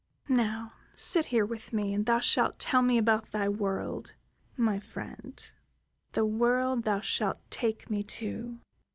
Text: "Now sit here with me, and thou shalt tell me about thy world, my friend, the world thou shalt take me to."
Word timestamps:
"Now 0.29 0.73
sit 0.95 1.25
here 1.25 1.45
with 1.45 1.71
me, 1.71 1.93
and 1.93 2.07
thou 2.07 2.17
shalt 2.21 2.57
tell 2.57 2.81
me 2.81 2.97
about 2.97 3.29
thy 3.31 3.47
world, 3.47 4.15
my 4.57 4.79
friend, 4.79 5.39
the 6.13 6.25
world 6.25 6.85
thou 6.85 7.01
shalt 7.01 7.37
take 7.51 7.87
me 7.87 8.01
to." 8.17 8.57